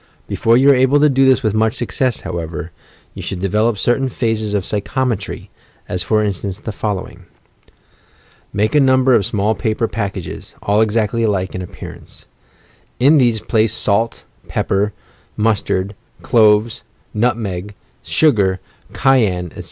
Before 0.27 0.57
you 0.57 0.71
are 0.71 0.75
able 0.75 0.99
to 0.99 1.09
do 1.09 1.25
this 1.25 1.43
with 1.43 1.53
much 1.53 1.75
success, 1.75 2.21
however, 2.21 2.71
you 3.13 3.21
should 3.21 3.39
develop 3.39 3.77
certain 3.77 4.09
phases 4.09 4.55
of 4.55 4.63
psyehometry,— 4.65 5.49
as 5.87 6.01
for 6.01 6.23
instance 6.23 6.59
the 6.59 6.71
following. 6.71 7.25
Make 8.51 8.73
a 8.73 8.79
number 8.79 9.13
of 9.13 9.27
small 9.27 9.53
paper 9.53 9.87
packages, 9.87 10.55
all 10.63 10.81
exactly 10.81 11.21
alike 11.21 11.53
in 11.53 11.61
appearance. 11.61 12.25
In 12.99 13.19
these 13.19 13.41
place 13.41 13.75
salt, 13.75 14.23
pepper, 14.47 14.91
mus 15.37 15.61
tard, 15.61 15.93
cloves, 16.23 16.81
nutmeg, 17.13 17.75
sugar, 18.01 18.59
cayenne, 18.93 19.51
etc. 19.51 19.59